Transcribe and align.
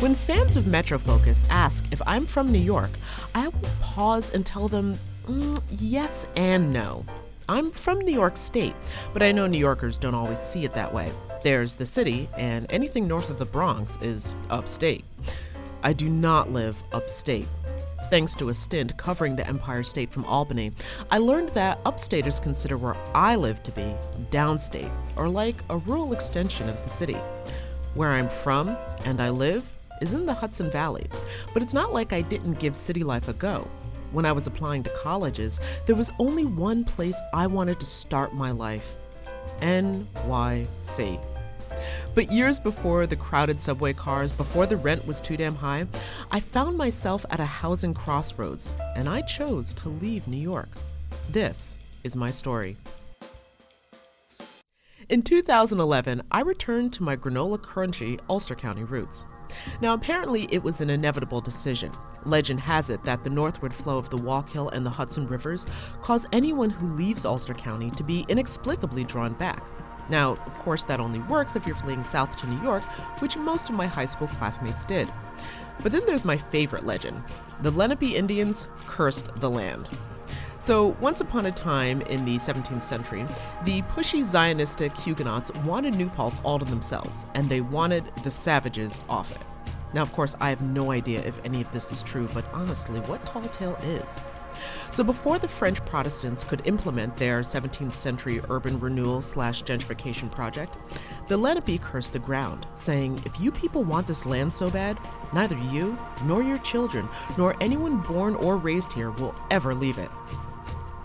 When 0.00 0.14
fans 0.14 0.56
of 0.56 0.64
Metrofocus 0.64 1.44
ask 1.50 1.84
if 1.92 2.00
I'm 2.06 2.24
from 2.24 2.50
New 2.50 2.58
York, 2.58 2.88
I 3.34 3.44
always 3.44 3.72
pause 3.82 4.30
and 4.30 4.46
tell 4.46 4.66
them 4.66 4.98
mm, 5.26 5.60
yes 5.70 6.26
and 6.36 6.72
no. 6.72 7.04
I'm 7.50 7.70
from 7.70 7.98
New 7.98 8.14
York 8.14 8.38
State, 8.38 8.72
but 9.12 9.22
I 9.22 9.30
know 9.30 9.46
New 9.46 9.58
Yorkers 9.58 9.98
don't 9.98 10.14
always 10.14 10.38
see 10.38 10.64
it 10.64 10.72
that 10.72 10.94
way. 10.94 11.12
There's 11.42 11.74
the 11.74 11.84
city, 11.84 12.30
and 12.38 12.64
anything 12.70 13.06
north 13.06 13.28
of 13.28 13.38
the 13.38 13.44
Bronx 13.44 13.98
is 14.00 14.34
upstate. 14.48 15.04
I 15.82 15.92
do 15.92 16.08
not 16.08 16.50
live 16.50 16.82
upstate. 16.92 17.46
Thanks 18.08 18.34
to 18.36 18.48
a 18.48 18.54
stint 18.54 18.96
covering 18.96 19.36
the 19.36 19.46
Empire 19.46 19.82
State 19.82 20.10
from 20.10 20.24
Albany, 20.24 20.72
I 21.10 21.18
learned 21.18 21.50
that 21.50 21.84
upstaters 21.84 22.42
consider 22.42 22.78
where 22.78 22.96
I 23.14 23.36
live 23.36 23.62
to 23.64 23.70
be 23.72 23.94
downstate, 24.30 24.90
or 25.16 25.28
like 25.28 25.56
a 25.68 25.76
rural 25.76 26.14
extension 26.14 26.70
of 26.70 26.82
the 26.84 26.88
city. 26.88 27.18
Where 27.92 28.12
I'm 28.12 28.30
from 28.30 28.78
and 29.04 29.20
I 29.20 29.28
live 29.28 29.70
is 30.00 30.14
in 30.14 30.26
the 30.26 30.34
Hudson 30.34 30.70
Valley, 30.70 31.06
but 31.52 31.62
it's 31.62 31.74
not 31.74 31.92
like 31.92 32.12
I 32.12 32.22
didn't 32.22 32.58
give 32.58 32.76
city 32.76 33.04
life 33.04 33.28
a 33.28 33.32
go. 33.32 33.68
When 34.12 34.26
I 34.26 34.32
was 34.32 34.46
applying 34.46 34.82
to 34.84 34.90
colleges, 34.90 35.60
there 35.86 35.96
was 35.96 36.12
only 36.18 36.44
one 36.44 36.84
place 36.84 37.20
I 37.32 37.46
wanted 37.46 37.78
to 37.80 37.86
start 37.86 38.34
my 38.34 38.50
life 38.50 38.94
NYC. 39.60 41.20
But 42.14 42.32
years 42.32 42.58
before 42.58 43.06
the 43.06 43.16
crowded 43.16 43.60
subway 43.60 43.92
cars, 43.92 44.32
before 44.32 44.66
the 44.66 44.76
rent 44.76 45.06
was 45.06 45.20
too 45.20 45.36
damn 45.36 45.54
high, 45.54 45.86
I 46.30 46.40
found 46.40 46.76
myself 46.76 47.24
at 47.30 47.40
a 47.40 47.44
housing 47.44 47.94
crossroads, 47.94 48.74
and 48.96 49.08
I 49.08 49.22
chose 49.22 49.72
to 49.74 49.88
leave 49.88 50.26
New 50.26 50.36
York. 50.36 50.68
This 51.28 51.76
is 52.02 52.16
my 52.16 52.30
story. 52.30 52.76
In 55.08 55.22
2011, 55.22 56.22
I 56.30 56.40
returned 56.42 56.92
to 56.94 57.02
my 57.02 57.16
granola 57.16 57.58
crunchy 57.58 58.20
Ulster 58.28 58.54
County 58.54 58.84
roots. 58.84 59.24
Now, 59.80 59.94
apparently, 59.94 60.48
it 60.50 60.62
was 60.62 60.80
an 60.80 60.90
inevitable 60.90 61.40
decision. 61.40 61.92
Legend 62.24 62.60
has 62.60 62.90
it 62.90 63.04
that 63.04 63.22
the 63.22 63.30
northward 63.30 63.74
flow 63.74 63.98
of 63.98 64.10
the 64.10 64.18
Wallkill 64.18 64.72
and 64.72 64.84
the 64.84 64.90
Hudson 64.90 65.26
rivers 65.26 65.66
cause 66.02 66.26
anyone 66.32 66.70
who 66.70 66.86
leaves 66.88 67.24
Ulster 67.24 67.54
County 67.54 67.90
to 67.92 68.02
be 68.02 68.26
inexplicably 68.28 69.04
drawn 69.04 69.32
back. 69.34 69.64
Now, 70.10 70.32
of 70.32 70.58
course, 70.58 70.84
that 70.86 71.00
only 71.00 71.20
works 71.20 71.56
if 71.56 71.66
you're 71.66 71.76
fleeing 71.76 72.02
south 72.02 72.36
to 72.36 72.46
New 72.48 72.60
York, 72.62 72.82
which 73.20 73.36
most 73.36 73.70
of 73.70 73.76
my 73.76 73.86
high 73.86 74.06
school 74.06 74.28
classmates 74.28 74.84
did. 74.84 75.08
But 75.82 75.92
then 75.92 76.04
there's 76.04 76.24
my 76.24 76.36
favorite 76.36 76.84
legend 76.84 77.22
the 77.62 77.70
Lenape 77.70 78.02
Indians 78.02 78.68
cursed 78.86 79.34
the 79.36 79.50
land. 79.50 79.88
So, 80.60 80.88
once 81.00 81.22
upon 81.22 81.46
a 81.46 81.52
time 81.52 82.02
in 82.02 82.26
the 82.26 82.36
17th 82.36 82.82
century, 82.82 83.24
the 83.64 83.80
pushy 83.80 84.20
Zionistic 84.20 84.94
Huguenots 84.94 85.50
wanted 85.64 85.94
New 85.94 86.10
Paltz 86.10 86.38
all 86.44 86.58
to 86.58 86.66
themselves, 86.66 87.24
and 87.34 87.48
they 87.48 87.62
wanted 87.62 88.04
the 88.24 88.30
savages 88.30 89.00
off 89.08 89.30
it. 89.30 89.40
Now, 89.94 90.02
of 90.02 90.12
course, 90.12 90.36
I 90.38 90.50
have 90.50 90.60
no 90.60 90.92
idea 90.92 91.22
if 91.22 91.42
any 91.46 91.62
of 91.62 91.72
this 91.72 91.90
is 91.92 92.02
true, 92.02 92.28
but 92.34 92.44
honestly, 92.52 93.00
what 93.00 93.24
tall 93.24 93.40
tale 93.44 93.78
is? 93.82 94.20
So, 94.90 95.02
before 95.02 95.38
the 95.38 95.48
French 95.48 95.82
Protestants 95.86 96.44
could 96.44 96.66
implement 96.66 97.16
their 97.16 97.40
17th 97.40 97.94
century 97.94 98.42
urban 98.50 98.78
renewal 98.78 99.22
slash 99.22 99.64
gentrification 99.64 100.30
project, 100.30 100.76
the 101.28 101.38
Lenape 101.38 101.80
cursed 101.80 102.12
the 102.12 102.18
ground, 102.18 102.66
saying, 102.74 103.18
If 103.24 103.40
you 103.40 103.50
people 103.50 103.82
want 103.82 104.06
this 104.06 104.26
land 104.26 104.52
so 104.52 104.68
bad, 104.68 104.98
neither 105.32 105.56
you, 105.56 105.96
nor 106.24 106.42
your 106.42 106.58
children, 106.58 107.08
nor 107.38 107.56
anyone 107.62 108.02
born 108.02 108.34
or 108.34 108.58
raised 108.58 108.92
here 108.92 109.10
will 109.10 109.34
ever 109.50 109.72
leave 109.72 109.96
it 109.96 110.10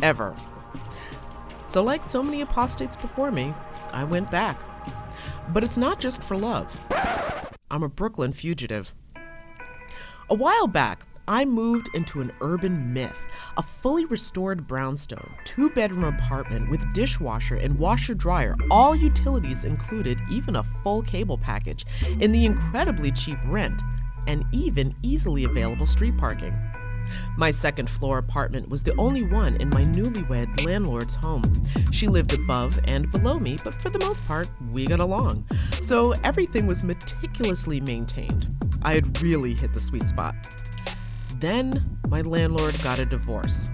ever. 0.01 0.35
So, 1.67 1.83
like 1.83 2.03
so 2.03 2.21
many 2.21 2.41
apostates 2.41 2.95
before 2.95 3.31
me, 3.31 3.53
I 3.91 4.03
went 4.03 4.29
back. 4.29 4.59
But 5.49 5.63
it's 5.63 5.77
not 5.77 5.99
just 5.99 6.23
for 6.23 6.37
love. 6.37 6.75
I'm 7.69 7.83
a 7.83 7.89
Brooklyn 7.89 8.33
fugitive. 8.33 8.93
A 10.29 10.35
while 10.35 10.67
back, 10.67 11.05
I 11.27 11.43
moved 11.43 11.89
into 11.95 12.21
an 12.21 12.31
urban 12.41 12.93
myth, 12.93 13.17
a 13.57 13.63
fully 13.63 14.05
restored 14.05 14.67
brownstone, 14.67 15.33
two 15.43 15.71
bedroom 15.71 16.03
apartment 16.03 16.70
with 16.70 16.93
dishwasher 16.93 17.55
and 17.55 17.80
washer 17.80 18.14
dryer, 18.14 18.55
all 18.70 18.95
utilities 18.95 19.64
included, 19.64 20.21
even 20.30 20.55
a 20.55 20.64
full 20.83 21.02
cable 21.02 21.37
package, 21.37 21.86
in 22.20 22.31
the 22.31 22.45
incredibly 22.45 23.11
cheap 23.11 23.39
rent, 23.45 23.81
and 24.27 24.45
even 24.52 24.93
easily 25.02 25.45
available 25.45 25.86
street 25.86 26.15
parking. 26.17 26.55
My 27.38 27.52
second 27.52 27.89
floor 27.89 28.17
apartment 28.17 28.70
was 28.70 28.83
the 28.83 28.95
only 28.98 29.23
one 29.23 29.55
in 29.58 29.70
my 29.70 29.83
newlywed 29.83 30.66
landlord's 30.66 31.16
home. 31.16 31.43
She 31.92 32.08
lived 32.08 32.33
above 32.33 32.80
and 32.86 33.11
below 33.11 33.39
me, 33.39 33.58
but 33.64 33.76
for 33.76 33.89
the 33.89 33.99
most 33.99 34.27
part, 34.27 34.49
we 34.71 34.86
got 34.86 34.99
along. 34.99 35.45
So 35.80 36.14
everything 36.23 36.67
was 36.67 36.83
meticulously 36.83 37.82
maintained. 37.82 38.48
I 38.83 38.94
had 38.94 39.21
really 39.21 39.54
hit 39.54 39.73
the 39.73 39.80
sweet 39.80 40.08
spot. 40.08 40.36
Then 41.39 41.99
my 42.08 42.21
landlord 42.21 42.76
got 42.83 42.99
a 42.99 43.05
divorce. 43.05 43.70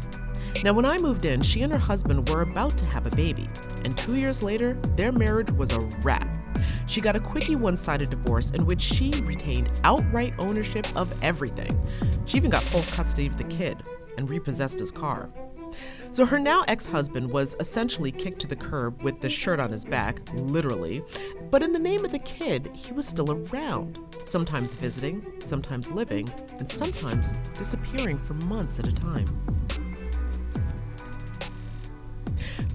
Now, 0.64 0.74
when 0.74 0.86
I 0.86 0.98
moved 0.98 1.26
in, 1.26 1.42
she 1.42 1.64
and 1.64 1.72
her 1.74 1.80
husband 1.80 2.30
were 2.30 2.42
about 2.42 2.78
to 2.78 2.86
have 2.86 3.12
a 3.12 3.16
baby, 3.16 3.50
and 3.84 3.98
two 3.98 4.16
years 4.16 4.44
later, 4.44 4.76
their 4.96 5.12
marriage 5.12 5.50
was 5.52 5.72
a 5.72 5.80
wrap. 6.04 6.31
She 6.92 7.00
got 7.00 7.16
a 7.16 7.22
quickie 7.22 7.56
one 7.56 7.78
sided 7.78 8.10
divorce 8.10 8.50
in 8.50 8.66
which 8.66 8.82
she 8.82 9.12
retained 9.24 9.72
outright 9.86 10.36
ownership 10.40 10.86
of 10.94 11.10
everything. 11.24 11.82
She 12.26 12.36
even 12.36 12.52
got 12.52 12.64
full 12.64 12.82
custody 12.82 13.28
of 13.28 13.38
the 13.38 13.46
kid 13.46 13.82
and 14.18 14.30
repossessed 14.30 14.78
his 14.78 14.92
car. 14.92 15.30
So 16.12 16.26
her 16.26 16.38
now 16.38 16.66
ex 16.68 16.86
husband 16.86 17.32
was 17.32 17.56
essentially 17.62 18.12
kicked 18.12 18.42
to 18.42 18.48
the 18.48 18.58
curb 18.58 19.02
with 19.04 19.22
the 19.22 19.30
shirt 19.30 19.58
on 19.58 19.72
his 19.72 19.86
back, 19.86 20.20
literally, 20.34 21.02
but 21.50 21.62
in 21.62 21.72
the 21.72 21.80
name 21.80 22.04
of 22.04 22.12
the 22.12 22.20
kid, 22.20 22.70
he 22.74 22.92
was 22.92 23.08
still 23.08 23.32
around, 23.32 23.98
sometimes 24.26 24.74
visiting, 24.74 25.26
sometimes 25.40 25.90
living, 25.92 26.28
and 26.60 26.70
sometimes 26.70 27.32
disappearing 27.54 28.18
for 28.18 28.34
months 28.34 28.80
at 28.80 28.88
a 28.88 28.92
time. 28.92 29.61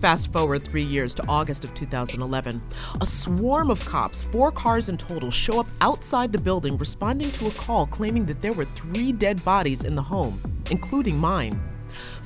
Fast 0.00 0.30
forward 0.30 0.62
three 0.62 0.82
years 0.82 1.14
to 1.14 1.26
August 1.26 1.64
of 1.64 1.72
2011. 1.72 2.62
A 3.00 3.06
swarm 3.06 3.70
of 3.70 3.82
cops, 3.86 4.20
four 4.20 4.52
cars 4.52 4.90
in 4.90 4.98
total, 4.98 5.30
show 5.30 5.58
up 5.58 5.66
outside 5.80 6.32
the 6.32 6.38
building 6.38 6.76
responding 6.76 7.30
to 7.32 7.46
a 7.46 7.50
call 7.52 7.86
claiming 7.86 8.26
that 8.26 8.42
there 8.42 8.52
were 8.52 8.66
three 8.66 9.10
dead 9.10 9.42
bodies 9.42 9.84
in 9.84 9.94
the 9.94 10.02
home, 10.02 10.38
including 10.70 11.16
mine. 11.16 11.58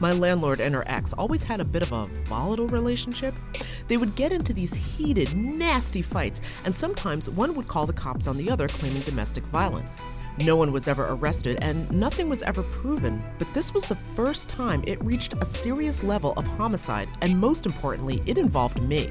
My 0.01 0.13
landlord 0.13 0.61
and 0.61 0.75
her 0.75 0.83
ex 0.89 1.13
always 1.13 1.45
had 1.45 1.61
a 1.61 1.65
bit 1.65 1.83
of 1.83 1.93
a 1.93 2.07
volatile 2.25 2.67
relationship. 2.67 3.35
They 3.87 3.97
would 3.97 4.17
get 4.17 4.33
into 4.33 4.53
these 4.53 4.75
heated, 4.75 5.37
nasty 5.37 6.03
fights, 6.03 6.41
and 6.65 6.75
sometimes 6.75 7.31
one 7.31 7.55
would 7.55 7.69
call 7.69 7.87
the 7.87 7.93
cops 7.93 8.27
on 8.27 8.37
the 8.37 8.51
other 8.51 8.67
claiming 8.67 9.03
domestic 9.03 9.45
violence. 9.45 10.03
No 10.43 10.57
one 10.57 10.73
was 10.73 10.89
ever 10.89 11.07
arrested 11.11 11.59
and 11.61 11.91
nothing 11.93 12.31
was 12.31 12.43
ever 12.43 12.63
proven, 12.63 13.23
but 13.39 13.53
this 13.53 13.75
was 13.75 13.85
the 13.85 13.95
first 13.95 14.49
time 14.49 14.83
it 14.87 15.03
reached 15.05 15.35
a 15.35 15.45
serious 15.45 16.03
level 16.03 16.33
of 16.39 16.47
homicide, 16.47 17.11
and 17.21 17.39
most 17.39 17.67
importantly, 17.67 18.23
it 18.25 18.39
involved 18.39 18.83
me. 18.83 19.11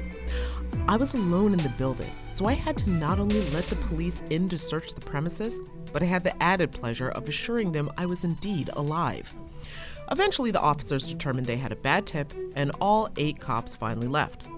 I 0.88 0.96
was 0.96 1.14
alone 1.14 1.52
in 1.52 1.60
the 1.60 1.72
building, 1.78 2.10
so 2.30 2.46
I 2.46 2.54
had 2.54 2.76
to 2.78 2.90
not 2.90 3.20
only 3.20 3.48
let 3.50 3.64
the 3.66 3.76
police 3.76 4.24
in 4.30 4.48
to 4.48 4.58
search 4.58 4.92
the 4.92 5.00
premises, 5.00 5.60
but 5.92 6.02
I 6.02 6.06
had 6.06 6.24
the 6.24 6.42
added 6.42 6.72
pleasure 6.72 7.10
of 7.10 7.28
assuring 7.28 7.70
them 7.70 7.92
I 7.96 8.06
was 8.06 8.24
indeed 8.24 8.68
alive. 8.72 9.32
Eventually, 10.10 10.50
the 10.50 10.60
officers 10.60 11.06
determined 11.06 11.46
they 11.46 11.56
had 11.56 11.70
a 11.70 11.76
bad 11.76 12.06
tip, 12.06 12.32
and 12.56 12.72
all 12.80 13.08
eight 13.16 13.38
cops 13.38 13.76
finally 13.76 14.08
left. 14.08 14.50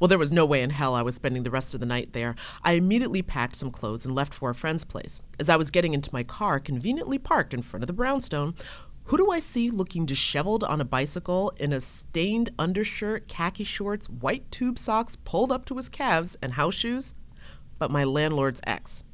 Well, 0.00 0.08
there 0.08 0.18
was 0.18 0.32
no 0.32 0.46
way 0.46 0.62
in 0.62 0.70
hell 0.70 0.94
I 0.94 1.02
was 1.02 1.14
spending 1.14 1.42
the 1.42 1.50
rest 1.50 1.74
of 1.74 1.80
the 1.80 1.86
night 1.86 2.14
there. 2.14 2.34
I 2.64 2.72
immediately 2.72 3.20
packed 3.20 3.54
some 3.54 3.70
clothes 3.70 4.06
and 4.06 4.14
left 4.14 4.32
for 4.32 4.48
a 4.48 4.54
friend's 4.54 4.82
place. 4.82 5.20
As 5.38 5.50
I 5.50 5.56
was 5.56 5.70
getting 5.70 5.92
into 5.92 6.08
my 6.10 6.22
car, 6.22 6.58
conveniently 6.58 7.18
parked 7.18 7.52
in 7.52 7.60
front 7.60 7.82
of 7.82 7.86
the 7.86 7.92
brownstone, 7.92 8.54
who 9.04 9.18
do 9.18 9.30
I 9.30 9.40
see 9.40 9.68
looking 9.70 10.06
disheveled 10.06 10.64
on 10.64 10.80
a 10.80 10.86
bicycle 10.86 11.52
in 11.58 11.72
a 11.72 11.82
stained 11.82 12.48
undershirt, 12.58 13.28
khaki 13.28 13.64
shorts, 13.64 14.08
white 14.08 14.50
tube 14.50 14.78
socks 14.78 15.16
pulled 15.16 15.52
up 15.52 15.66
to 15.66 15.76
his 15.76 15.90
calves, 15.90 16.34
and 16.40 16.54
house 16.54 16.74
shoes? 16.74 17.12
But 17.78 17.90
my 17.90 18.04
landlord's 18.04 18.62
ex. 18.66 19.04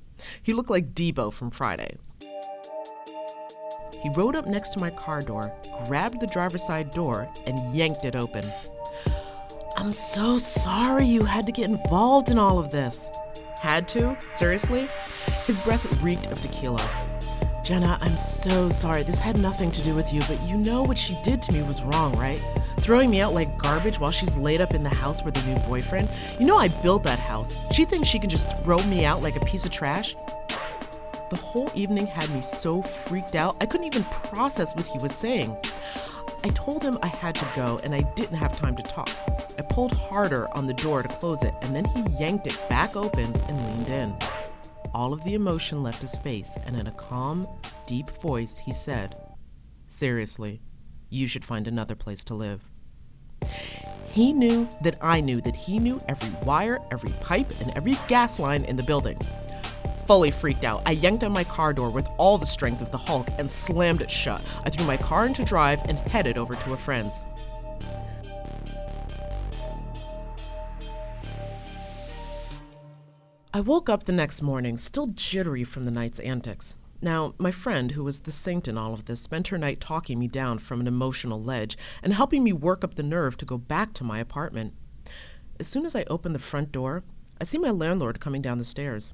He 0.41 0.53
looked 0.53 0.71
like 0.71 0.95
Debo 0.95 1.33
from 1.33 1.51
Friday. 1.51 1.97
He 4.03 4.11
rode 4.11 4.37
up 4.37 4.47
next 4.47 4.71
to 4.71 4.79
my 4.79 4.91
car 4.91 5.21
door, 5.21 5.53
grabbed 5.87 6.21
the 6.21 6.29
driver's 6.29 6.65
side 6.65 6.93
door, 6.93 7.29
and 7.45 7.75
yanked 7.75 8.05
it 8.05 8.15
open. 8.15 8.45
I'm 9.79 9.93
so 9.93 10.39
sorry 10.39 11.05
you 11.05 11.25
had 11.25 11.45
to 11.47 11.53
get 11.53 11.69
involved 11.69 12.31
in 12.31 12.39
all 12.39 12.59
of 12.59 12.71
this. 12.71 13.11
Had 13.61 13.87
to? 13.89 14.17
Seriously? 14.33 14.89
His 15.45 15.59
breath 15.59 15.85
reeked 16.03 16.27
of 16.29 16.41
tequila. 16.41 16.81
Jenna, 17.63 17.99
I'm 18.01 18.17
so 18.17 18.71
sorry. 18.71 19.03
This 19.03 19.19
had 19.19 19.37
nothing 19.37 19.71
to 19.73 19.83
do 19.83 19.95
with 19.95 20.15
you, 20.15 20.23
but 20.23 20.43
you 20.45 20.57
know 20.57 20.83
what 20.83 20.97
she 20.97 21.19
did 21.23 21.43
to 21.43 21.53
me 21.53 21.63
was 21.63 21.83
wrong, 21.83 22.17
right? 22.17 22.43
Throwing 22.79 23.11
me 23.11 23.21
out 23.21 23.35
like 23.35 23.59
garbage 23.59 24.01
while 24.01 24.11
she's 24.11 24.37
laid 24.37 24.63
up 24.63 24.73
in 24.73 24.83
the 24.83 24.89
house 24.89 25.23
with 25.23 25.37
her 25.37 25.53
new 25.53 25.61
boyfriend. 25.67 26.09
You 26.41 26.47
know 26.47 26.57
I 26.57 26.69
built 26.69 27.03
that 27.03 27.19
house. 27.19 27.59
She 27.73 27.85
thinks 27.85 28.09
she 28.09 28.19
can 28.19 28.31
just 28.31 28.59
throw 28.63 28.79
me 28.85 29.05
out 29.05 29.23
like 29.23 29.37
a 29.37 29.41
piece 29.41 29.67
of 29.67 29.73
trash? 29.73 30.17
The 31.29 31.37
whole 31.37 31.71
evening 31.75 32.07
had 32.07 32.31
me 32.31 32.41
so 32.41 32.81
freaked 32.81 33.35
out, 33.35 33.57
I 33.61 33.67
couldn't 33.67 33.87
even 33.87 34.05
process 34.05 34.75
what 34.75 34.87
he 34.87 34.99
was 34.99 35.13
saying. 35.13 35.55
I 36.45 36.51
told 36.51 36.83
him 36.83 36.99
I 37.03 37.09
had 37.09 37.35
to 37.37 37.49
go 37.57 37.81
and 37.83 37.95
I 37.95 38.03
didn't 38.15 38.37
have 38.37 38.57
time 38.57 38.77
to 38.77 38.83
talk. 38.83 39.09
I 39.59 39.63
pulled 39.63 39.93
harder 39.93 40.49
on 40.55 40.67
the 40.67 40.75
door 40.75 41.03
to 41.03 41.09
close 41.09 41.43
it, 41.43 41.55
and 41.63 41.75
then 41.75 41.85
he 41.85 42.03
yanked 42.19 42.47
it 42.47 42.61
back 42.69 42.97
open 42.97 43.35
and 43.49 43.59
leaned 43.67 43.89
in. 43.89 44.17
All 44.95 45.13
of 45.13 45.23
the 45.25 45.35
emotion 45.35 45.83
left 45.83 46.01
his 46.01 46.17
face, 46.17 46.57
and 46.65 46.77
in 46.77 46.87
a 46.87 46.93
calm, 46.93 47.47
deep 47.87 48.09
voice, 48.23 48.59
he 48.59 48.73
said, 48.73 49.15
Seriously, 49.89 50.63
you 51.11 51.27
should 51.27 51.45
find 51.45 51.69
another 51.69 51.95
place 51.95 52.25
to 52.25 52.35
live. 52.35 52.65
He 54.11 54.33
knew 54.33 54.69
that 54.83 54.97
I 55.03 55.21
knew 55.21 55.41
that 55.43 55.55
he 55.55 55.79
knew 55.79 56.01
every 56.09 56.31
wire, 56.45 56.81
every 56.91 57.13
pipe, 57.21 57.53
and 57.61 57.71
every 57.77 57.97
gas 58.09 58.39
line 58.39 58.65
in 58.65 58.77
the 58.77 58.83
building. 58.83 59.19
Fully 60.07 60.31
freaked 60.31 60.63
out, 60.63 60.83
I 60.87 60.93
yanked 60.93 61.25
on 61.25 61.33
my 61.33 61.43
car 61.43 61.73
door 61.73 61.91
with 61.91 62.07
all 62.17 62.39
the 62.39 62.47
strength 62.47 62.81
of 62.81 62.93
the 62.93 62.99
Hulk 62.99 63.29
and 63.39 63.51
slammed 63.51 64.03
it 64.03 64.11
shut. 64.11 64.41
I 64.65 64.71
threw 64.71 64.87
my 64.87 64.97
car 64.97 65.27
into 65.27 65.45
drive 65.45 65.83
and 65.89 65.99
headed 65.99 66.39
over 66.39 66.55
to 66.55 66.73
a 66.73 66.77
friend's. 66.77 67.25
I 73.53 73.61
woke 73.61 73.89
up 73.89 74.05
the 74.05 74.13
next 74.13 74.43
morning, 74.43 74.77
still 74.77 75.07
jittery 75.09 75.65
from 75.65 75.85
the 75.85 75.91
night's 75.91 76.21
antics. 76.21 76.77
Now, 77.03 77.35
my 77.39 77.51
friend, 77.51 77.93
who 77.93 78.05
was 78.05 78.21
the 78.21 78.31
saint 78.31 78.69
in 78.69 78.79
all 78.79 78.95
of 78.95 79.07
this, 79.07 79.21
spent 79.21 79.49
her 79.49 79.59
night 79.59 79.81
talking 79.81 80.21
me 80.21 80.29
down 80.29 80.59
from 80.59 80.81
an 80.81 80.87
emotional 80.87 81.43
ledge 81.43 81.77
and 82.03 82.13
helping 82.13 82.45
me 82.45 82.53
work 82.53 82.85
up 82.85 82.95
the 82.95 83.03
nerve 83.03 83.37
to 83.39 83.45
go 83.45 83.59
back 83.59 83.93
to 83.95 84.05
my 84.05 84.19
apartment. 84.19 84.75
As 85.59 85.67
soon 85.67 85.85
as 85.85 85.97
I 85.97 86.05
opened 86.09 86.35
the 86.35 86.41
front 86.41 86.71
door, 86.71 87.03
I 87.41 87.45
see 87.45 87.59
my 87.59 87.71
landlord 87.71 88.21
coming 88.21 88.41
down 88.41 88.59
the 88.59 88.65
stairs. 88.65 89.13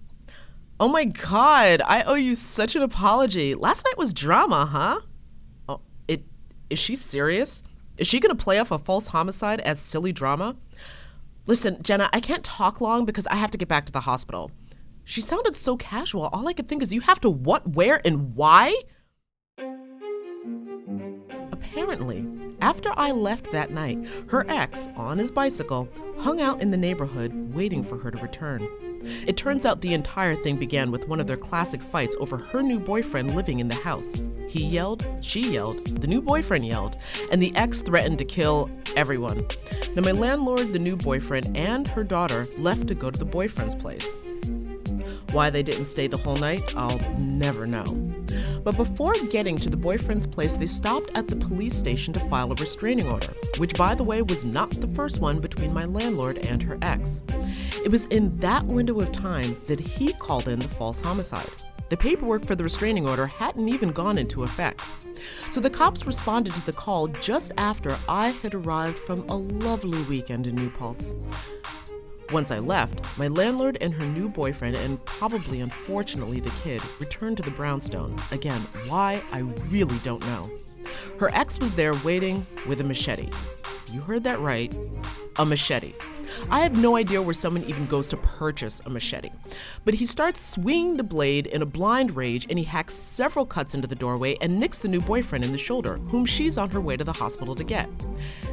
Oh 0.82 0.88
my 0.88 1.04
god, 1.04 1.80
I 1.86 2.02
owe 2.02 2.14
you 2.14 2.34
such 2.34 2.74
an 2.74 2.82
apology. 2.82 3.54
Last 3.54 3.86
night 3.86 3.96
was 3.96 4.12
drama, 4.12 4.66
huh? 4.66 5.00
Oh, 5.68 5.80
it 6.08 6.24
is 6.70 6.80
she 6.80 6.96
serious? 6.96 7.62
Is 7.98 8.08
she 8.08 8.18
going 8.18 8.36
to 8.36 8.44
play 8.44 8.58
off 8.58 8.72
a 8.72 8.78
false 8.80 9.06
homicide 9.06 9.60
as 9.60 9.78
silly 9.78 10.10
drama? 10.10 10.56
Listen, 11.46 11.80
Jenna, 11.84 12.10
I 12.12 12.18
can't 12.18 12.42
talk 12.42 12.80
long 12.80 13.04
because 13.04 13.28
I 13.28 13.36
have 13.36 13.52
to 13.52 13.58
get 13.58 13.68
back 13.68 13.86
to 13.86 13.92
the 13.92 14.00
hospital. 14.00 14.50
She 15.04 15.20
sounded 15.20 15.54
so 15.54 15.76
casual. 15.76 16.28
All 16.32 16.48
I 16.48 16.52
could 16.52 16.68
think 16.68 16.82
is, 16.82 16.92
you 16.92 17.02
have 17.02 17.20
to 17.20 17.30
what, 17.30 17.64
where, 17.64 18.00
and 18.04 18.34
why? 18.34 18.74
Apparently, 21.52 22.26
after 22.60 22.92
I 22.96 23.12
left 23.12 23.52
that 23.52 23.70
night, 23.70 24.04
her 24.30 24.44
ex, 24.48 24.88
on 24.96 25.18
his 25.18 25.30
bicycle, 25.30 25.88
hung 26.18 26.40
out 26.40 26.60
in 26.60 26.72
the 26.72 26.76
neighborhood 26.76 27.54
waiting 27.54 27.84
for 27.84 27.98
her 27.98 28.10
to 28.10 28.18
return. 28.18 28.68
It 29.26 29.36
turns 29.36 29.66
out 29.66 29.80
the 29.80 29.94
entire 29.94 30.34
thing 30.34 30.56
began 30.56 30.90
with 30.90 31.08
one 31.08 31.20
of 31.20 31.26
their 31.26 31.36
classic 31.36 31.82
fights 31.82 32.16
over 32.20 32.36
her 32.36 32.62
new 32.62 32.78
boyfriend 32.78 33.34
living 33.34 33.60
in 33.60 33.68
the 33.68 33.74
house. 33.74 34.24
He 34.48 34.64
yelled, 34.64 35.08
she 35.20 35.52
yelled, 35.52 35.86
the 36.00 36.06
new 36.06 36.20
boyfriend 36.20 36.66
yelled, 36.66 36.96
and 37.30 37.42
the 37.42 37.54
ex 37.56 37.80
threatened 37.82 38.18
to 38.18 38.24
kill 38.24 38.70
everyone. 38.96 39.46
Now, 39.94 40.02
my 40.02 40.12
landlord, 40.12 40.72
the 40.72 40.78
new 40.78 40.96
boyfriend, 40.96 41.56
and 41.56 41.88
her 41.88 42.04
daughter 42.04 42.46
left 42.58 42.86
to 42.88 42.94
go 42.94 43.10
to 43.10 43.18
the 43.18 43.24
boyfriend's 43.24 43.74
place. 43.74 44.14
Why 45.32 45.50
they 45.50 45.62
didn't 45.62 45.86
stay 45.86 46.06
the 46.06 46.18
whole 46.18 46.36
night, 46.36 46.76
I'll 46.76 46.98
never 47.18 47.66
know. 47.66 48.11
But 48.64 48.76
before 48.76 49.14
getting 49.30 49.56
to 49.56 49.70
the 49.70 49.76
boyfriend's 49.76 50.26
place, 50.26 50.54
they 50.54 50.66
stopped 50.66 51.10
at 51.14 51.28
the 51.28 51.36
police 51.36 51.74
station 51.74 52.12
to 52.14 52.28
file 52.28 52.52
a 52.52 52.54
restraining 52.56 53.08
order, 53.08 53.34
which, 53.58 53.74
by 53.74 53.94
the 53.94 54.04
way, 54.04 54.22
was 54.22 54.44
not 54.44 54.70
the 54.70 54.88
first 54.88 55.20
one 55.20 55.40
between 55.40 55.72
my 55.72 55.84
landlord 55.84 56.38
and 56.46 56.62
her 56.62 56.78
ex. 56.82 57.22
It 57.84 57.90
was 57.90 58.06
in 58.06 58.36
that 58.38 58.64
window 58.64 59.00
of 59.00 59.10
time 59.10 59.56
that 59.64 59.80
he 59.80 60.12
called 60.12 60.48
in 60.48 60.60
the 60.60 60.68
false 60.68 61.00
homicide. 61.00 61.50
The 61.88 61.96
paperwork 61.96 62.44
for 62.46 62.54
the 62.54 62.64
restraining 62.64 63.08
order 63.08 63.26
hadn't 63.26 63.68
even 63.68 63.90
gone 63.90 64.16
into 64.16 64.44
effect. 64.44 64.80
So 65.50 65.60
the 65.60 65.68
cops 65.68 66.06
responded 66.06 66.54
to 66.54 66.64
the 66.64 66.72
call 66.72 67.08
just 67.08 67.52
after 67.58 67.96
I 68.08 68.28
had 68.28 68.54
arrived 68.54 68.98
from 68.98 69.28
a 69.28 69.36
lovely 69.36 70.02
weekend 70.04 70.46
in 70.46 70.54
New 70.54 70.70
Paltz. 70.70 71.12
Once 72.30 72.50
I 72.50 72.58
left, 72.58 73.18
my 73.18 73.28
landlord 73.28 73.78
and 73.80 73.92
her 73.94 74.06
new 74.06 74.28
boyfriend, 74.28 74.76
and 74.76 75.04
probably 75.04 75.60
unfortunately 75.60 76.40
the 76.40 76.50
kid, 76.62 76.82
returned 77.00 77.36
to 77.38 77.42
the 77.42 77.50
brownstone. 77.50 78.16
Again, 78.30 78.60
why, 78.86 79.22
I 79.32 79.40
really 79.68 79.98
don't 80.04 80.24
know. 80.26 80.50
Her 81.18 81.30
ex 81.34 81.58
was 81.58 81.74
there 81.74 81.94
waiting 82.04 82.46
with 82.66 82.80
a 82.80 82.84
machete. 82.84 83.28
You 83.92 84.00
heard 84.00 84.24
that 84.24 84.40
right, 84.40 84.76
a 85.38 85.44
machete. 85.44 85.94
I 86.50 86.60
have 86.60 86.76
no 86.76 86.96
idea 86.96 87.22
where 87.22 87.34
someone 87.34 87.64
even 87.64 87.86
goes 87.86 88.08
to 88.08 88.16
purchase 88.16 88.80
a 88.84 88.90
machete. 88.90 89.30
But 89.84 89.94
he 89.94 90.06
starts 90.06 90.40
swinging 90.40 90.96
the 90.96 91.04
blade 91.04 91.46
in 91.46 91.62
a 91.62 91.66
blind 91.66 92.16
rage 92.16 92.46
and 92.48 92.58
he 92.58 92.64
hacks 92.64 92.94
several 92.94 93.46
cuts 93.46 93.74
into 93.74 93.88
the 93.88 93.94
doorway 93.94 94.36
and 94.40 94.58
nicks 94.58 94.78
the 94.78 94.88
new 94.88 95.00
boyfriend 95.00 95.44
in 95.44 95.52
the 95.52 95.58
shoulder, 95.58 95.98
whom 96.08 96.24
she's 96.24 96.58
on 96.58 96.70
her 96.70 96.80
way 96.80 96.96
to 96.96 97.04
the 97.04 97.12
hospital 97.12 97.54
to 97.54 97.64
get. 97.64 97.88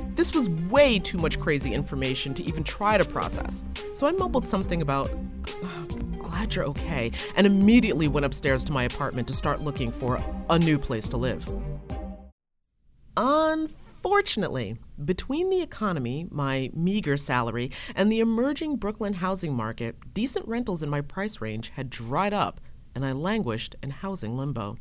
This 0.09 0.33
was 0.33 0.49
way 0.49 0.99
too 0.99 1.17
much 1.17 1.39
crazy 1.39 1.73
information 1.73 2.33
to 2.33 2.43
even 2.43 2.63
try 2.63 2.97
to 2.97 3.05
process. 3.05 3.63
So 3.93 4.05
I 4.07 4.11
mumbled 4.11 4.45
something 4.45 4.81
about, 4.81 5.09
glad 6.21 6.55
you're 6.55 6.65
okay, 6.65 7.11
and 7.35 7.47
immediately 7.47 8.07
went 8.07 8.25
upstairs 8.25 8.63
to 8.65 8.73
my 8.73 8.83
apartment 8.83 9.27
to 9.29 9.33
start 9.33 9.61
looking 9.61 9.91
for 9.91 10.19
a 10.49 10.59
new 10.59 10.77
place 10.77 11.07
to 11.09 11.17
live. 11.17 11.45
Unfortunately, 13.15 14.77
between 15.03 15.49
the 15.49 15.61
economy, 15.61 16.27
my 16.29 16.69
meager 16.73 17.17
salary, 17.17 17.71
and 17.95 18.11
the 18.11 18.19
emerging 18.19 18.75
Brooklyn 18.77 19.13
housing 19.13 19.53
market, 19.53 20.13
decent 20.13 20.47
rentals 20.47 20.83
in 20.83 20.89
my 20.89 21.01
price 21.01 21.39
range 21.39 21.69
had 21.69 21.89
dried 21.89 22.33
up, 22.33 22.59
and 22.93 23.05
I 23.05 23.11
languished 23.11 23.75
in 23.81 23.91
housing 23.91 24.37
limbo. 24.37 24.77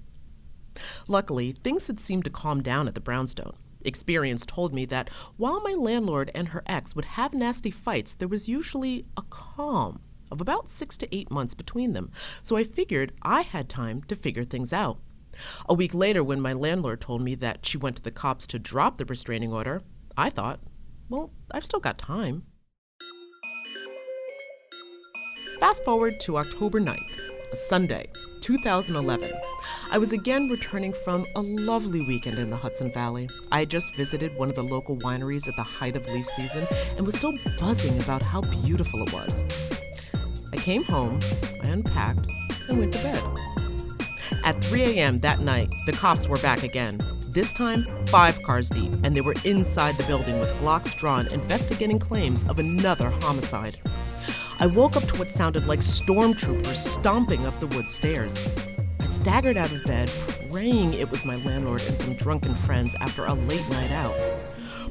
Luckily, 1.07 1.53
things 1.53 1.87
had 1.87 2.01
seemed 2.01 2.25
to 2.25 2.31
calm 2.31 2.63
down 2.63 2.89
at 2.89 2.95
the 2.95 3.01
brownstone. 3.01 3.55
Experience 3.83 4.45
told 4.45 4.75
me 4.75 4.85
that 4.87 5.09
while 5.37 5.61
my 5.61 5.75
landlord 5.75 6.31
and 6.35 6.49
her 6.49 6.63
ex 6.67 6.97
would 6.97 7.05
have 7.05 7.33
nasty 7.33 7.71
fights, 7.71 8.15
there 8.15 8.29
was 8.29 8.49
usually 8.49 9.07
a 9.17 9.23
calm 9.23 10.01
of 10.31 10.41
about 10.41 10.69
six 10.69 10.97
to 10.99 11.15
eight 11.15 11.31
months 11.31 11.55
between 11.55 11.93
them, 11.93 12.11
so 12.43 12.57
I 12.57 12.65
figured 12.65 13.13
I 13.23 13.43
had 13.43 13.69
time 13.69 14.03
to 14.05 14.17
figure 14.17 14.45
things 14.45 14.73
out. 14.73 14.99
A 15.69 15.75
week 15.75 15.95
later, 15.95 16.25
when 16.25 16.41
my 16.41 16.53
landlord 16.53 17.01
told 17.01 17.23
me 17.23 17.35
that 17.37 17.65
she 17.65 17.79
went 17.79 17.97
to 17.97 18.03
the 18.03 18.11
cops 18.11 18.47
to 18.49 18.59
drop 18.59 18.99
the 18.99 19.05
restraining 19.05 19.53
order, 19.53 19.83
I 20.19 20.31
thought, 20.31 20.59
well, 21.09 21.31
I've 21.53 21.65
still 21.65 21.79
got 21.79 21.97
time. 21.97 22.43
Fast 25.61 25.85
forward 25.85 26.19
to 26.23 26.39
October 26.39 26.81
9th, 26.81 27.53
a 27.53 27.57
Sunday, 27.57 28.09
2011. 28.41 29.33
I 29.93 29.99
was 29.99 30.13
again 30.13 30.49
returning 30.49 30.93
from 30.93 31.25
a 31.37 31.41
lovely 31.41 32.01
weekend 32.01 32.37
in 32.41 32.51
the 32.51 32.57
Hudson 32.57 32.93
Valley. 32.93 33.31
I 33.53 33.61
had 33.61 33.71
just 33.71 33.95
visited 33.95 34.37
one 34.37 34.49
of 34.49 34.57
the 34.57 34.65
local 34.65 34.97
wineries 34.97 35.47
at 35.47 35.55
the 35.55 35.63
height 35.63 35.95
of 35.95 36.05
leaf 36.09 36.27
season 36.27 36.67
and 36.97 37.07
was 37.07 37.15
still 37.15 37.35
buzzing 37.61 38.03
about 38.03 38.21
how 38.21 38.41
beautiful 38.41 39.05
it 39.05 39.13
was. 39.13 39.45
I 40.53 40.57
came 40.57 40.83
home, 40.83 41.21
I 41.63 41.69
unpacked, 41.69 42.33
and 42.69 42.81
went 42.81 42.93
to 42.95 43.03
bed. 43.05 43.23
At 44.45 44.65
3 44.65 44.83
a.m. 44.83 45.19
that 45.19 45.39
night, 45.39 45.73
the 45.87 45.93
cops 45.93 46.27
were 46.27 46.39
back 46.39 46.65
again. 46.65 46.99
This 47.31 47.53
time, 47.53 47.85
five 48.07 48.43
cars 48.43 48.71
deep, 48.71 48.91
and 49.05 49.15
they 49.15 49.21
were 49.21 49.35
inside 49.45 49.97
the 49.97 50.07
building 50.07 50.41
with 50.41 50.51
Glocks 50.61 50.97
drawn, 50.97 51.27
investigating 51.29 51.99
claims 51.99 52.43
of 52.49 52.59
another 52.59 53.11
homicide. 53.21 53.79
I 54.59 54.67
woke 54.67 54.97
up 54.97 55.03
to 55.03 55.19
what 55.19 55.31
sounded 55.31 55.67
like 55.67 55.81
stormtroopers 55.81 56.75
stomping 56.75 57.45
up 57.45 57.61
the 57.61 57.67
wood 57.67 57.87
stairs. 57.87 58.67
I 58.99 59.05
staggered 59.05 59.59
out 59.59 59.71
of 59.71 59.85
bed, 59.85 60.11
praying 60.51 60.95
it 60.95 61.11
was 61.11 61.27
my 61.27 61.37
landlord 61.45 61.83
and 61.87 61.99
some 61.99 62.15
drunken 62.15 62.55
friends 62.55 62.97
after 62.99 63.27
a 63.27 63.35
late 63.35 63.69
night 63.73 63.93
out. 63.93 64.17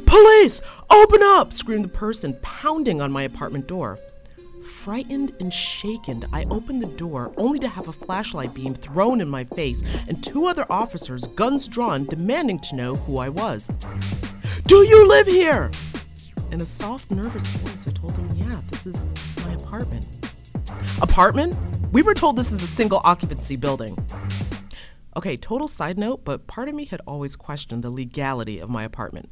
Police! 0.06 0.62
Open 0.91 1.24
up! 1.24 1.53
screamed 1.53 1.86
the 1.86 1.89
person 1.89 2.38
pounding 2.44 3.01
on 3.01 3.12
my 3.12 3.24
apartment 3.24 3.67
door. 3.67 3.98
Frightened 4.88 5.34
and 5.41 5.53
shaken, 5.53 6.24
I 6.32 6.46
opened 6.50 6.82
the 6.82 6.98
door 6.98 7.34
only 7.36 7.60
to 7.60 7.67
have 7.67 7.89
a 7.89 7.91
flashlight 7.91 8.53
beam 8.53 8.74
thrown 8.74 9.20
in 9.20 9.27
my 9.27 9.44
face 9.44 9.84
and 10.08 10.24
two 10.24 10.46
other 10.46 10.65
officers, 10.70 11.27
guns 11.27 11.67
drawn, 11.67 12.06
demanding 12.06 12.58
to 12.60 12.75
know 12.77 12.96
who 12.96 13.17
I 13.17 13.27
was. 13.27 13.67
Do 14.63 14.77
you 14.88 15.06
live 15.06 15.27
here? 15.27 15.70
In 16.53 16.62
a 16.62 16.65
soft, 16.65 17.12
nervous 17.12 17.58
voice, 17.58 17.86
I 17.86 17.91
told 18.00 18.13
them, 18.13 18.29
Yeah, 18.38 18.62
this 18.70 18.86
is 18.86 19.46
my 19.46 19.56
apartment. 19.56 20.08
Apartment? 21.01 21.58
We 21.91 22.01
were 22.01 22.13
told 22.13 22.38
this 22.38 22.53
is 22.53 22.63
a 22.63 22.67
single 22.67 23.01
occupancy 23.03 23.58
building. 23.58 23.94
Okay, 25.17 25.36
total 25.36 25.67
side 25.67 25.98
note, 25.98 26.24
but 26.24 26.48
part 26.48 26.70
of 26.70 26.75
me 26.75 26.86
had 26.86 27.01
always 27.06 27.36
questioned 27.36 27.84
the 27.84 27.89
legality 27.89 28.60
of 28.60 28.70
my 28.70 28.86
apartment. 28.86 29.29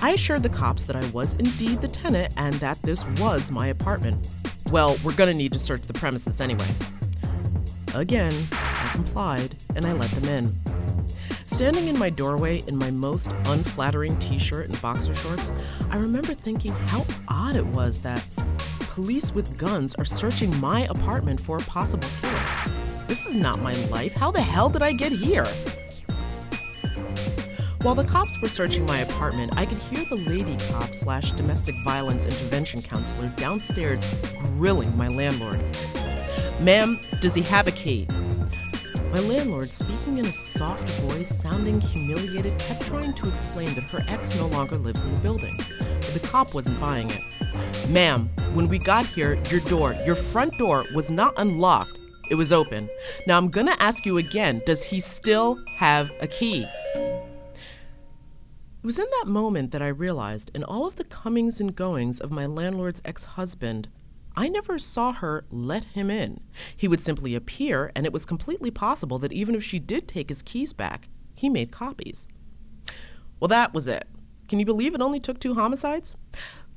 I 0.00 0.10
assured 0.10 0.44
the 0.44 0.48
cops 0.48 0.84
that 0.84 0.94
I 0.94 1.04
was 1.10 1.34
indeed 1.34 1.80
the 1.80 1.88
tenant 1.88 2.32
and 2.36 2.54
that 2.54 2.80
this 2.82 3.04
was 3.18 3.50
my 3.50 3.66
apartment. 3.66 4.28
Well, 4.72 4.96
we're 5.04 5.14
gonna 5.14 5.34
need 5.34 5.52
to 5.52 5.58
search 5.58 5.82
the 5.82 5.92
premises 5.92 6.40
anyway. 6.40 6.64
Again, 7.94 8.32
I 8.52 8.90
complied 8.94 9.54
and 9.76 9.84
I 9.84 9.92
let 9.92 10.08
them 10.12 10.30
in. 10.30 10.60
Standing 11.44 11.88
in 11.88 11.98
my 11.98 12.08
doorway 12.08 12.62
in 12.66 12.78
my 12.78 12.90
most 12.90 13.30
unflattering 13.48 14.18
t 14.18 14.38
shirt 14.38 14.70
and 14.70 14.80
boxer 14.80 15.14
shorts, 15.14 15.52
I 15.90 15.98
remember 15.98 16.32
thinking 16.32 16.72
how 16.86 17.04
odd 17.28 17.54
it 17.54 17.66
was 17.66 18.00
that 18.00 18.26
police 18.88 19.34
with 19.34 19.58
guns 19.58 19.94
are 19.96 20.06
searching 20.06 20.58
my 20.58 20.86
apartment 20.86 21.38
for 21.38 21.58
a 21.58 21.62
possible 21.64 22.08
killer. 22.22 23.06
This 23.08 23.26
is 23.26 23.36
not 23.36 23.60
my 23.60 23.74
life. 23.90 24.14
How 24.14 24.30
the 24.30 24.40
hell 24.40 24.70
did 24.70 24.82
I 24.82 24.92
get 24.92 25.12
here? 25.12 25.44
While 27.82 27.96
the 27.96 28.04
cops 28.04 28.40
were 28.40 28.48
searching 28.48 28.86
my 28.86 28.98
apartment, 28.98 29.58
I 29.58 29.66
could 29.66 29.78
hear 29.78 30.04
the 30.04 30.14
lady 30.14 30.56
cop 30.70 30.94
slash 30.94 31.32
domestic 31.32 31.74
violence 31.82 32.24
intervention 32.24 32.80
counselor 32.80 33.28
downstairs 33.30 34.32
grilling 34.56 34.96
my 34.96 35.08
landlord. 35.08 35.58
Ma'am, 36.60 37.00
does 37.20 37.34
he 37.34 37.42
have 37.42 37.66
a 37.66 37.72
key? 37.72 38.06
My 39.10 39.18
landlord, 39.22 39.72
speaking 39.72 40.18
in 40.18 40.26
a 40.26 40.32
soft 40.32 40.88
voice, 41.00 41.28
sounding 41.28 41.80
humiliated, 41.80 42.56
kept 42.60 42.82
trying 42.82 43.14
to 43.14 43.28
explain 43.28 43.74
that 43.74 43.90
her 43.90 44.04
ex 44.06 44.38
no 44.38 44.46
longer 44.46 44.76
lives 44.76 45.02
in 45.02 45.12
the 45.16 45.20
building. 45.20 45.56
But 45.56 46.14
the 46.14 46.28
cop 46.30 46.54
wasn't 46.54 46.80
buying 46.80 47.10
it. 47.10 47.90
Ma'am, 47.90 48.30
when 48.54 48.68
we 48.68 48.78
got 48.78 49.06
here, 49.06 49.36
your 49.50 49.60
door, 49.62 49.96
your 50.06 50.14
front 50.14 50.56
door, 50.56 50.84
was 50.94 51.10
not 51.10 51.34
unlocked. 51.36 51.98
It 52.30 52.36
was 52.36 52.52
open. 52.52 52.88
Now 53.26 53.38
I'm 53.38 53.48
gonna 53.48 53.76
ask 53.80 54.06
you 54.06 54.18
again 54.18 54.62
does 54.64 54.84
he 54.84 55.00
still 55.00 55.58
have 55.74 56.12
a 56.20 56.28
key? 56.28 56.64
It 58.82 58.86
was 58.86 58.98
in 58.98 59.06
that 59.20 59.28
moment 59.28 59.70
that 59.70 59.80
I 59.80 59.86
realized, 59.86 60.50
in 60.56 60.64
all 60.64 60.88
of 60.88 60.96
the 60.96 61.04
comings 61.04 61.60
and 61.60 61.76
goings 61.76 62.18
of 62.18 62.32
my 62.32 62.46
landlord's 62.46 63.00
ex 63.04 63.22
husband, 63.22 63.88
I 64.34 64.48
never 64.48 64.76
saw 64.76 65.12
her 65.12 65.44
let 65.50 65.84
him 65.84 66.10
in. 66.10 66.40
He 66.76 66.88
would 66.88 66.98
simply 66.98 67.36
appear, 67.36 67.92
and 67.94 68.04
it 68.04 68.12
was 68.12 68.26
completely 68.26 68.72
possible 68.72 69.20
that 69.20 69.32
even 69.32 69.54
if 69.54 69.62
she 69.62 69.78
did 69.78 70.08
take 70.08 70.30
his 70.30 70.42
keys 70.42 70.72
back, 70.72 71.08
he 71.36 71.48
made 71.48 71.70
copies. 71.70 72.26
Well, 73.38 73.46
that 73.46 73.72
was 73.72 73.86
it. 73.86 74.08
Can 74.48 74.58
you 74.58 74.66
believe 74.66 74.96
it 74.96 75.00
only 75.00 75.20
took 75.20 75.38
two 75.38 75.54
homicides? 75.54 76.16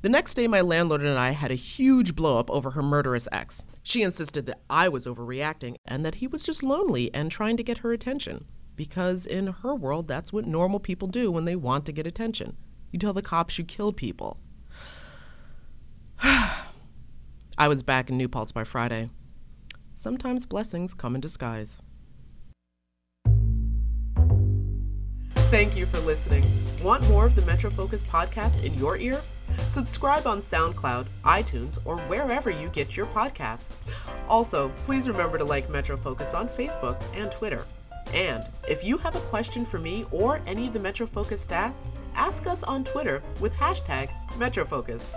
The 0.03 0.09
next 0.09 0.35
day, 0.35 0.47
my 0.47 0.61
landlord 0.61 1.01
and 1.01 1.17
I 1.17 1.31
had 1.31 1.49
a 1.49 1.55
huge 1.55 2.13
blowup 2.13 2.51
over 2.51 2.71
her 2.71 2.83
murderous 2.83 3.27
ex. 3.31 3.63
She 3.81 4.03
insisted 4.03 4.45
that 4.45 4.61
I 4.69 4.89
was 4.89 5.07
overreacting 5.07 5.77
and 5.85 6.05
that 6.05 6.15
he 6.15 6.27
was 6.27 6.43
just 6.43 6.61
lonely 6.61 7.11
and 7.15 7.31
trying 7.31 7.57
to 7.57 7.63
get 7.63 7.79
her 7.79 7.93
attention 7.93 8.45
because 8.75 9.25
in 9.25 9.47
her 9.47 9.75
world, 9.75 10.07
that's 10.07 10.33
what 10.33 10.45
normal 10.45 10.79
people 10.79 11.07
do 11.07 11.31
when 11.31 11.45
they 11.45 11.55
want 11.55 11.85
to 11.85 11.91
get 11.91 12.07
attention. 12.07 12.57
You 12.91 12.99
tell 12.99 13.13
the 13.13 13.21
cops 13.21 13.57
you 13.57 13.63
killed 13.63 13.97
people. 13.97 14.39
I 16.21 17.67
was 17.67 17.83
back 17.83 18.09
in 18.09 18.17
New 18.17 18.27
Paltz 18.27 18.51
by 18.51 18.63
Friday. 18.63 19.09
Sometimes 19.93 20.45
blessings 20.45 20.93
come 20.93 21.15
in 21.15 21.21
disguise. 21.21 21.81
Thank 25.49 25.77
you 25.77 25.85
for 25.85 25.99
listening. 25.99 26.43
Want 26.83 27.07
more 27.07 27.25
of 27.25 27.35
the 27.35 27.41
Metro 27.43 27.69
Focus 27.69 28.03
podcast 28.03 28.63
in 28.65 28.73
your 28.73 28.97
ear? 28.97 29.21
Subscribe 29.67 30.27
on 30.27 30.39
SoundCloud, 30.39 31.05
iTunes, 31.23 31.77
or 31.85 31.97
wherever 32.01 32.49
you 32.49 32.67
get 32.69 32.97
your 32.97 33.05
podcasts. 33.05 33.71
Also, 34.27 34.69
please 34.83 35.07
remember 35.07 35.37
to 35.37 35.45
like 35.45 35.69
Metro 35.69 35.95
Focus 35.95 36.33
on 36.33 36.49
Facebook 36.49 37.01
and 37.15 37.31
Twitter. 37.31 37.65
And 38.13 38.43
if 38.67 38.83
you 38.83 38.97
have 38.99 39.15
a 39.15 39.19
question 39.21 39.65
for 39.65 39.79
me 39.79 40.05
or 40.11 40.41
any 40.47 40.67
of 40.67 40.73
the 40.73 40.79
Metro 40.79 41.05
Focus 41.05 41.41
staff, 41.41 41.73
ask 42.15 42.47
us 42.47 42.63
on 42.63 42.83
Twitter 42.83 43.21
with 43.39 43.55
hashtag 43.55 44.09
MetroFocus. 44.37 45.13